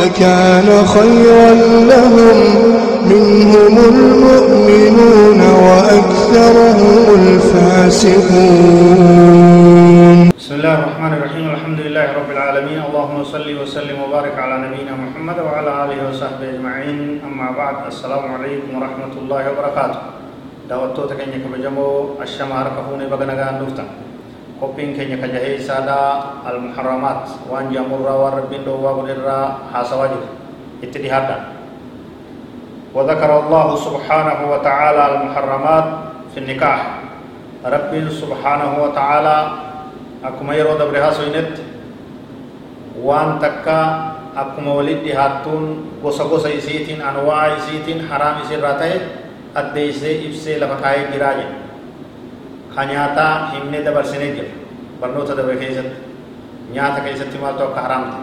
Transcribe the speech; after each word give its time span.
لكان 0.00 0.68
خيرا 0.86 1.50
لهم. 1.92 2.38
منهم 3.06 3.74
المؤمنون 3.78 5.40
وأكثرهم 5.40 7.02
الفاسقون. 7.20 8.58
بسم 10.38 10.54
الله 10.54 10.74
الرحمن 10.74 11.12
الرحيم. 11.12 11.46
الحمد 11.50 11.80
لله 11.86 12.06
رب 12.18 12.30
العالمين. 12.30 12.80
اللهم 12.88 13.24
صل 13.24 13.48
وسلم 13.62 13.96
وبارك 14.04 14.34
على 14.38 14.54
نبينا 14.64 14.94
محمد 15.04 15.38
وعلى 15.46 15.70
آله 15.84 15.98
وصحبه 16.10 16.46
أجمعين. 16.54 17.20
أما 17.28 17.48
بعد 17.60 17.76
السلام 17.86 18.24
عليكم 18.34 18.70
ورحمة 18.76 19.14
الله 19.22 19.42
وبركاته. 19.50 20.00
دعوتو 20.70 21.02
تكنيك 21.06 21.44
بجمو. 21.52 21.90
الشمار 22.22 22.66
كفوني 22.76 23.06
بغنغان 23.06 23.54
دفتن 23.62 23.88
qophiin 24.60 24.96
keenya 24.96 25.20
kajahee 25.20 25.60
isaadha 25.60 26.40
almuharramaat 26.48 27.28
waan 27.50 27.68
jaamurraa 27.74 28.16
waan 28.16 28.34
rabbiin 28.40 28.64
dhoowwaa 28.64 28.96
godherraa 28.98 29.44
haasawaa 29.72 30.08
jiru 30.12 30.26
itti 30.82 31.04
dhihaadha 31.04 31.56
وذكر 32.96 33.28
الله 33.28 33.68
سبحانه 33.76 34.38
وتعالى 34.52 35.02
المحرمات 35.12 35.86
في 36.32 36.38
النكاح 36.40 36.80
رب 37.60 37.92
سبحانه 38.08 38.70
وتعالى 38.82 39.36
أكما 40.24 40.52
يرو 40.56 40.80
دبرها 40.80 41.10
سوينت 41.12 41.60
وان 42.96 43.36
تكا 43.36 43.80
أكما 44.36 44.72
ولد 44.80 45.04
هاتون 45.04 45.64
قصة 46.04 46.24
قصة 46.24 46.48
إسيتين 46.56 47.04
أنواع 47.04 47.60
إسيتين 47.60 48.08
حرام 48.08 48.34
إسير 48.48 48.64
راته 48.64 48.92
أدى 49.56 49.92
إبسي 50.32 50.52
لفكاية 50.56 51.12
جراجين 51.12 51.65
barnoota 55.00 55.36
dabre 55.36 55.56
keessatti 55.56 55.96
nyaata 56.72 57.00
keessatti 57.00 57.38
maaltu 57.38 57.62
akka 57.64 57.80
haraamte 57.80 58.18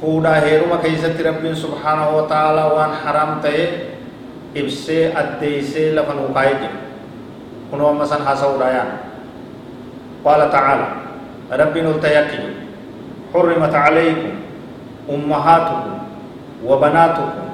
fuudhaa 0.00 0.40
heeruma 0.46 0.76
keessatti 0.84 1.22
rabbiin 1.22 1.56
subhaanahu 1.56 2.16
wa 2.16 2.22
ta'aalaa 2.32 2.68
waan 2.74 2.94
haraam 3.04 3.40
ta'e 3.44 3.64
ibsee 4.54 5.04
addeeysee 5.20 5.94
lafa 5.94 6.14
nuu 6.18 6.28
kaayee 6.38 6.56
jira 6.62 6.78
kunoo 7.70 7.90
amma 7.90 8.06
san 8.06 8.22
haasa'uudha 8.30 8.68
yaan 8.76 8.90
qaala 10.24 10.46
ta'aala 10.56 10.86
rabbiin 11.62 11.86
ol 11.86 12.02
ta'e 12.06 12.18
akki 12.24 12.36
jiru 12.42 12.60
حرمت 13.32 13.74
عليكم 13.74 14.32
أمهاتكم 15.10 15.92
وبناتكم 16.66 17.44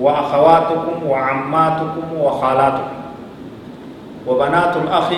وأخواتكم 0.00 1.06
وعماتكم 1.06 2.06
وخالاتكم 2.20 3.03
وبنات 4.26 4.76
الأخ 4.76 5.08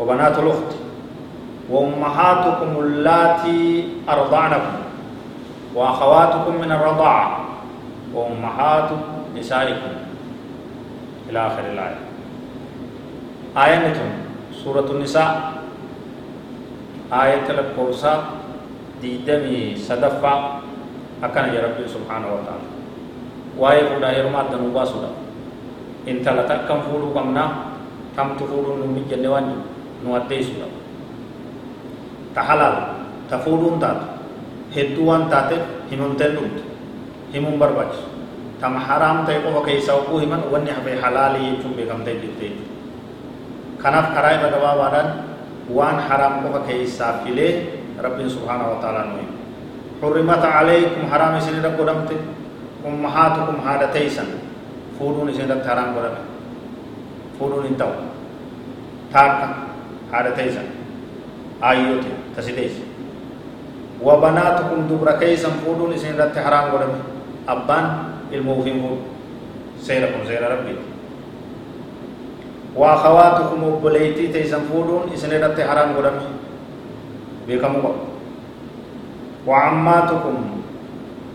وبنات 0.00 0.38
الأخت 0.38 0.72
وأمهاتكم 1.70 2.70
اللاتي 2.80 3.88
أرضعنكم 4.08 4.76
وأخواتكم 5.74 6.54
من 6.60 6.72
الرضاعة 6.72 7.40
وأمهات 8.14 8.90
نسائكم. 9.36 9.92
إلى 11.30 11.46
آخر 11.46 11.64
الآية. 11.72 12.00
آية 13.56 13.78
نتون 13.88 14.12
سورة 14.64 14.86
النساء. 14.90 15.52
آية 17.12 17.46
الكوسة 17.50 18.24
ديدمي 19.02 19.76
صدفة. 19.76 20.34
أكن 21.24 21.44
يا 21.54 21.60
ربي 21.66 21.84
سبحانه 21.88 22.26
وتعالى. 22.26 22.68
واي 23.58 23.88
فودا 23.88 24.18
يرمات 24.18 24.46
دنوبا 24.52 24.84
سودا 24.84 25.10
إن 26.08 26.22
تلتا 26.22 26.56
كم 26.68 26.80
فولو 26.80 27.10
كمنا 27.14 27.65
ta 32.34 32.40
halaal 32.48 32.76
ta 33.28 33.36
fuudhuun 33.44 33.76
taatu 33.80 34.06
hedduu 34.74 35.06
waan 35.08 35.28
taateef 35.32 35.62
himamteen 35.90 36.32
dhumte 36.36 36.62
himuun 37.32 37.60
barbaachisu 37.60 38.08
tama 38.60 38.80
haraam 38.80 39.24
ta'e 39.28 39.40
qofa 39.44 39.60
keessaa 39.68 39.96
oguu 40.00 40.18
himan 40.24 40.42
wanni 40.52 40.70
hafee 40.72 40.96
halaalii 41.04 41.56
jechuun 41.56 41.76
beekamtee 41.78 42.16
jirte 42.24 42.48
kanaaf 43.82 44.12
karaa 44.16 44.32
irra 44.36 44.48
gabaabaadhaan 44.56 45.08
waan 45.78 45.98
haraam 46.08 46.34
qofa 46.44 46.60
keessaa 46.68 47.12
filee 47.24 47.52
rabbiin 48.04 48.30
subhaanahu 48.36 48.70
wa 48.76 48.80
ta'aalaa 48.84 49.08
nu 49.12 49.16
himu 49.22 49.34
حرمت 50.02 50.44
عليكم 50.44 51.08
حرام 51.12 51.40
سنين 51.40 51.64
رب 51.64 51.80
قدمت 51.80 52.10
أمهاتكم 52.84 53.56
هذا 53.64 53.86
تيسن 53.96 54.28
فودون 55.00 55.32
سنين 55.32 55.56
رب 57.40 57.44
حرام 57.44 57.44
قدمت 57.44 57.44
فودون 57.44 57.66
انتو 57.66 57.90
تاكا 59.12 59.48
هذا 60.12 60.30
تيسا 60.30 60.62
آيوتي 61.64 62.12
تسيديس 62.36 62.72
وبناتكم 64.02 64.78
دبر 64.90 65.08
كيسا 65.20 65.48
فودون 65.48 65.92
إسين 65.92 66.16
رت 66.20 66.38
حرام 66.38 66.64
قدم 66.72 66.92
أبان 67.48 67.84
الموفين 68.32 68.76
فود 68.82 68.98
سيركم 69.80 70.20
سير 70.26 70.42
ربي 70.52 70.76
وأخواتكم 72.76 73.62
وبليتي 73.62 74.26
تيسا 74.28 74.58
فودون 74.72 75.12
إسين 75.14 75.32
رت 75.44 75.60
حرام 75.60 75.96
قدم 75.96 76.16
بكم 77.48 77.74
وعماتكم 79.46 80.36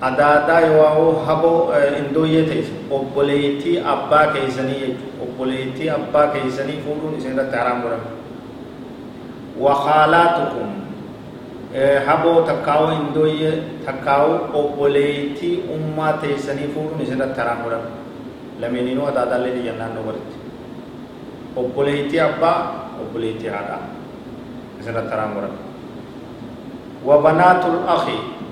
adaadaa 0.08 0.60
yoo 0.60 1.12
haboo 1.28 1.60
indooyyee 2.00 2.44
ta'e 2.50 2.64
obboleettii 2.98 3.76
abbaa 3.94 4.26
keessanii 4.36 4.80
jechuudha 4.84 5.24
obboleettii 5.26 5.90
abbaa 5.98 6.28
keessanii 6.36 6.80
fuudhuun 6.86 7.16
isin 7.18 7.32
irratti 7.34 7.58
haraam 7.62 7.82
godhame 7.84 8.10
wakaalaatukum 9.66 10.70
haboo 12.08 12.42
takkaawoo 12.50 12.92
indooyyee 13.00 13.54
takkaawoo 13.86 14.40
obboleettii 14.64 15.56
ummaa 15.78 16.14
teessanii 16.26 16.68
fuudhuun 16.76 17.02
isin 17.08 17.18
irratti 17.22 17.40
haraam 17.42 17.62
godhame 17.64 17.90
lameeninuu 18.62 19.08
adaadaallee 19.14 19.54
dhiyyan 19.58 19.78
naannoo 19.82 20.04
baritti 20.04 20.36
obboleettii 21.64 22.20
abbaa 22.30 22.58
obboleettii 23.02 23.50
haadhaa 23.58 23.82
isin 24.80 24.92
irratti 24.94 25.14
haraam 25.16 25.34
godhame 25.40 25.60
وبنات 27.08 27.64
الأخ 27.74 28.06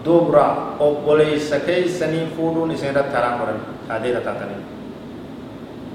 dubra 0.06 0.46
obboleeysa 0.80 1.60
keeysanii 1.68 2.26
fuudhuun 2.36 2.72
isin 2.72 2.92
irratti 2.92 3.16
haraam 3.16 3.40
godhan 3.40 3.60
taateera 3.88 4.22
taatanii 4.28 4.62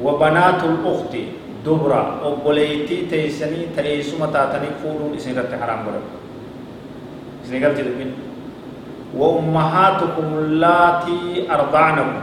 wabanaatul 0.04 0.76
ukti 0.92 1.22
dubra 1.64 2.02
obboleeytii 2.30 3.06
teeysanii 3.14 3.66
ta'eessuma 3.76 4.26
taatanii 4.36 4.76
fuudhuun 4.82 5.14
isin 5.18 5.32
irratti 5.36 5.56
haraam 5.64 5.82
godhan 5.88 6.06
isin 7.44 7.60
galti 7.66 7.82
dubbin 7.88 8.12
وأمهاتكم 9.18 10.28
اللاتي 10.38 11.46
أرضعنكم 11.50 12.22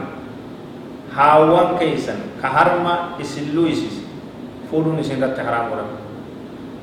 هاوان 1.16 1.68
كيسن 1.80 2.20
كهرما 2.44 2.94
إسلو 3.22 3.64
إسيس 3.68 3.96
فولون 4.72 5.00
إسن 5.00 5.24
رت 5.24 5.40
حرام 5.40 5.66
ورم 5.72 5.90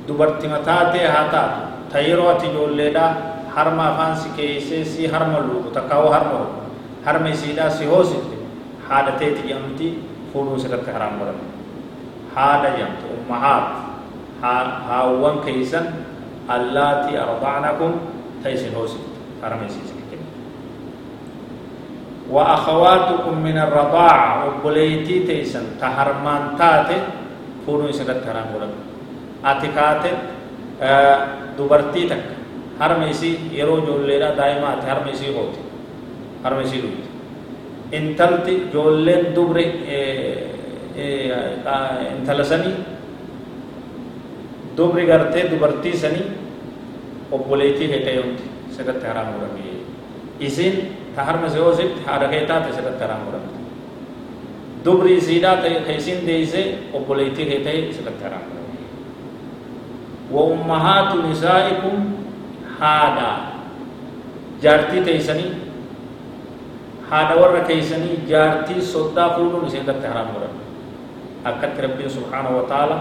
دبرتي 0.09 0.49
متاتي 0.49 1.01
هاتات 1.15 1.53
تيرو 1.93 2.33
تجول 2.41 2.73
لدا 2.79 3.07
harma 3.59 3.85
afaan 3.91 4.15
si 4.23 4.29
keeysee 4.39 4.85
si 4.95 5.11
harma 5.15 5.43
luubu 5.49 5.75
takkaawoo 5.77 6.15
harma 6.17 6.39
hoo 6.39 6.51
harma 7.07 7.35
isiidhaa 7.35 7.71
si 7.81 7.91
hoosifte 7.93 8.37
haadha 8.89 9.19
teeti 9.23 9.49
jedhamti 9.51 9.89
fuudhuun 10.33 10.61
sirratti 10.65 10.97
haraam 10.97 11.19
godhame 11.21 11.45
haadha 12.39 12.75
jedhamtu 12.79 13.15
ummahaat 13.19 13.67
haawwan 14.89 15.43
keeysan 15.47 15.87
allaatii 16.57 17.23
ardacnakum 17.27 18.01
ta 18.43 18.57
isin 18.59 18.75
hoosifte 18.81 19.19
harma 19.43 19.67
isiisin 19.71 19.99
وأخواتكم 22.31 23.35
من 23.41 23.57
الرضاعة 23.59 24.33
وبليتي 24.47 25.25
تيسن 25.25 25.81
تهرمان 25.81 26.61
تاتي 26.61 26.99
فونو 27.67 27.89
سنت 27.93 28.21
هران 28.29 28.47
غرم 28.53 28.73
أتكاتي 29.45 30.13
دبرتي 31.59 32.03
تك 32.09 32.25
harma 32.81 33.07
isii 33.15 33.35
yeroo 33.59 33.79
ijoolleedha 33.83 34.31
daa'imaati 34.41 34.85
harma 34.91 35.11
isii 35.17 35.33
hooti 35.37 35.61
harma 36.45 36.63
isii 36.67 36.81
dhugdi 36.85 37.05
intalti 37.99 38.53
ijoolleen 38.69 39.25
dubre 39.37 39.65
intala 42.19 42.45
sanii 42.45 42.75
dubri 44.77 45.07
gartee 45.07 45.45
dubartii 45.51 45.97
sanii 46.05 46.27
obboleettii 47.33 47.89
hedhayomti 47.95 48.45
sirratti 48.77 49.07
haraam 49.11 49.29
godhamee 49.35 49.77
isin 50.49 50.75
harma 51.17 51.49
se 51.55 51.61
osit 51.71 51.93
haadha 52.07 52.29
kee 52.33 52.43
taate 52.51 52.71
sirratti 52.77 53.03
haraan 53.05 53.23
godhamte 53.27 53.57
dubri 54.85 55.17
isiidhaa 55.21 55.57
ta'e 55.63 55.79
ka 55.87 55.93
isin 56.01 56.19
deeyse 56.29 56.61
obboleettii 56.97 57.47
kee 57.51 57.61
ta'e 57.67 57.81
sirratti 57.97 58.23
haraan 58.27 58.45
godhamte 58.51 58.85
wa 60.35 60.43
ummahaatu 60.55 61.17
nisaa'ikum 61.27 61.97
haadha 62.81 63.29
jaartii 64.63 65.03
teeysanii 65.09 65.51
haadha 67.11 67.35
warra 67.43 67.61
keeysanii 67.71 68.17
jaartii 68.33 68.83
soddaa 68.93 69.29
fuudhuun 69.37 69.67
isinirratti 69.71 70.07
haraan 70.11 70.31
godhamte 70.35 70.65
akkatti 71.51 71.81
rabbiin 71.87 72.11
subhaanahu 72.17 72.57
wa 72.61 72.65
ta'ala 72.73 72.97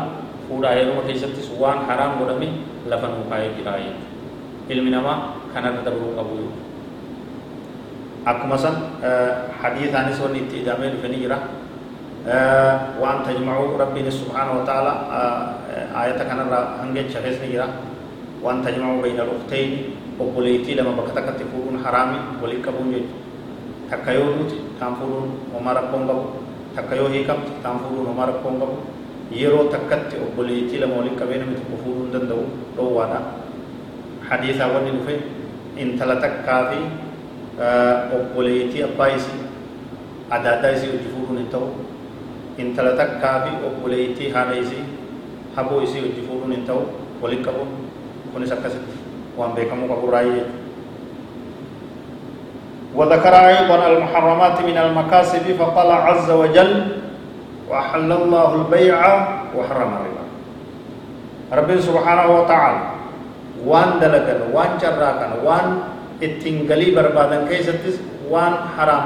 fuudhaa 0.47 0.73
heeruma 0.77 1.01
keessattis 1.07 1.47
waan 1.61 1.79
haraam 1.89 2.13
godhame 2.21 2.47
lafa 2.93 3.07
nuu 3.13 3.25
kaayee 3.31 3.51
jiraa 3.57 3.77
jechuudha 3.83 4.73
ilmi 4.75 4.91
namaa 4.95 5.17
kanarra 5.53 5.81
dabruu 5.87 6.11
qabu 6.19 6.33
jechuudha 6.39 6.65
akkuma 8.31 8.57
san 8.63 8.75
hadiisaanis 9.61 10.19
wanni 10.23 10.39
itti 10.45 10.55
hidhamee 10.61 10.89
dhufe 10.93 11.07
ni 11.13 11.17
jira 11.25 11.37
waan 13.01 13.19
tajmacuu 13.27 13.77
rabbiin 13.83 14.11
subhaanahu 14.21 14.59
wa 14.59 14.65
ta'ala 14.69 14.93
ayata 16.01 16.23
kanarra 16.31 16.59
hangecha 16.79 17.19
kees 17.25 17.37
ni 17.43 17.47
jira 17.55 17.67
وأن 18.43 18.65
تجمع 18.65 19.01
بين 19.01 19.19
الأختين 19.19 19.71
وقليتي 20.19 20.71
لما 20.75 20.91
بكتك 20.97 21.27
تفورون 21.39 21.75
حرامي 21.85 22.19
وليك 22.41 22.65
بون 22.69 22.91
جيت. 22.93 23.09
تكيو 23.91 24.23
نوت 24.35 24.51
تنفورون 24.79 25.29
ومارا 25.55 25.81
كونغو 25.91 26.19
تكيو 26.77 27.05
هيكب 27.07 27.39
تنفورون 27.63 28.05
ومارا 28.11 28.33
كونغو 28.43 28.69
يرو 29.31 29.71
تكت 29.73 30.11
وقليتي 30.21 30.77
لما 30.77 30.95
وليك 30.99 31.19
بين 31.23 31.41
متكفورون 31.49 32.11
دندو. 32.13 32.41
روانا 32.77 33.19
حديثا 34.29 34.65
واني 34.65 34.91
نفين 34.91 35.21
إن 35.81 35.89
ثلاثة 35.99 36.27
آه، 36.27 36.43
كافي 36.45 36.81
وقليتي 38.13 38.85
أبايسي. 38.85 39.37
عدادايسي 40.31 40.87
وجفورون 40.93 41.37
انتو. 41.47 41.63
إن 42.59 42.73
ثلاثة 42.75 43.21
كافي 43.23 43.53
وقليتي 43.63 44.33
حانايسي 44.33 44.81
حبويسي 45.57 45.99
وجفورون 46.05 46.51
انتو. 46.53 46.79
وليك 47.21 47.47
بون 47.49 47.69
kunis 48.37 48.53
akkasitti 48.53 48.93
waan 49.33 49.57
beekamuu 49.57 49.89
qabu 49.89 50.13
raayee 50.13 50.45
وذكر 52.97 53.29
أيضا 53.29 53.77
المحرمات 53.87 54.57
من 54.65 54.77
المكاسب 54.77 55.45
فقال 55.59 55.89
عز 55.91 56.29
وجل 56.31 56.73
وأحل 57.69 58.09
الله 58.11 58.49
البيع 58.55 58.97
وحرم 59.53 59.91
الربا 60.01 60.23
رب 61.53 61.69
سبحانه 61.77 62.25
وتعالى 62.41 62.81
وان 63.69 63.89
دلقن 64.01 64.39
وان 64.49 64.71
جراكن 64.81 65.31
وان 65.45 65.65
اتنقلي 66.25 66.87
بربادن 66.97 67.45
كيستس 67.45 68.01
وان 68.33 68.53
حرام 68.73 69.05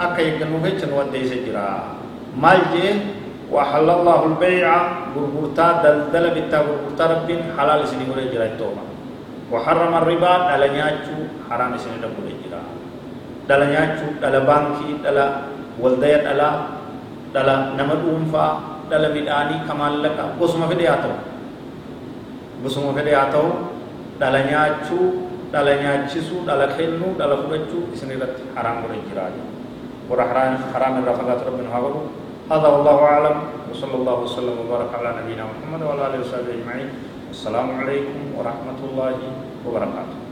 أكا 0.00 0.20
يقنو 0.26 0.58
هيتن 0.66 0.90
وديس 0.90 1.30
جرا 1.46 1.70
مال 2.34 2.58
جي 2.74 2.86
وحل 3.50 3.88
الله 3.98 4.20
البيع 4.30 4.66
غرغرتا 5.14 5.66
دلدل 5.84 6.24
بتا 6.36 6.58
غرغرتا 6.66 7.04
رب 7.12 7.28
حلال 7.58 7.80
سني 7.90 8.04
هوري 8.10 8.30
جرا 8.32 8.54
توما 8.58 8.84
وحرم 9.52 9.92
الربا 10.00 10.32
دلنياچو 10.50 11.16
حرام 11.50 11.72
سني 11.82 11.98
دبو 12.02 12.20
جرا 12.46 12.62
دلنياچو 13.50 14.06
دل 14.22 14.34
بانكي 14.48 14.88
دل 15.04 15.18
والديا 15.82 16.18
دل 16.26 16.42
dhala 17.30 17.78
nama 17.78 17.94
dhuunfaa 17.94 18.50
dhala 18.90 19.08
midhaanii 19.14 19.62
ka 19.66 19.74
maallaqa 19.80 20.34
gosuma 20.38 20.66
fedhe 20.70 20.86
haa 20.90 20.98
ta'u 20.98 21.14
gosuma 22.62 22.90
fedhe 22.96 23.14
haa 23.14 23.30
ta'u 23.30 23.50
dhala 24.18 24.40
nyaachuu 24.50 25.06
dhala 25.54 25.72
nyaachisuu 25.82 26.42
dhala 26.48 26.66
kennuu 26.74 27.14
dhala 27.20 27.38
fudhachuu 27.42 27.86
isin 27.94 28.10
irratti 28.16 28.42
haraam 28.56 28.82
godhe 28.82 28.98
jiraa 29.06 29.30
warra 30.10 30.26
هذا 32.50 32.68
والله 32.68 32.98
أعلم. 33.04 33.36
وصلى 33.70 33.94
الله 33.94 34.16
وسلم 34.26 34.56
وبارك 34.66 34.90
على 34.98 35.22
نبينا 35.22 35.46
محمد 35.46 35.82
وعلى 35.86 36.02
آله 36.06 36.18
وصحبه 36.20 36.50
أجمعين. 36.50 36.90
السلام 37.30 37.78
عليكم 37.78 38.34
ورحمة 38.34 38.80
الله 38.90 39.14
وبركاته. 39.66 40.29